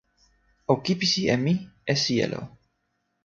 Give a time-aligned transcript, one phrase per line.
[0.71, 1.53] o kipisi e mi
[1.91, 2.41] e sijelo.